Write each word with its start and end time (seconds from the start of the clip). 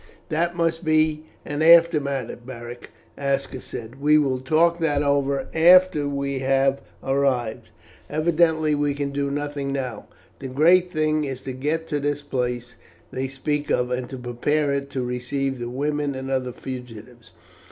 "That 0.29 0.55
must 0.55 0.83
be 0.83 1.25
an 1.45 1.61
after 1.61 1.99
matter, 2.01 2.35
Beric," 2.35 2.89
Aska 3.19 3.61
said. 3.61 4.01
"We 4.01 4.17
will 4.17 4.39
talk 4.39 4.79
that 4.79 5.03
over 5.03 5.47
after 5.53 6.09
we 6.09 6.39
have 6.39 6.81
arrived. 7.03 7.69
Evidently 8.09 8.73
we 8.73 8.95
can 8.95 9.11
do 9.11 9.29
nothing 9.29 9.71
now. 9.71 10.07
The 10.39 10.47
great 10.47 10.91
thing 10.91 11.25
is 11.25 11.41
to 11.43 11.51
get 11.53 11.87
to 11.89 11.99
this 11.99 12.23
place 12.23 12.77
they 13.11 13.27
speak 13.27 13.69
of, 13.69 13.91
and 13.91 14.09
to 14.09 14.17
prepare 14.17 14.73
it 14.73 14.89
to 14.89 15.03
receive 15.03 15.59
the 15.59 15.69
women 15.69 16.15
and 16.15 16.31
other 16.31 16.51
fugitives. 16.51 17.33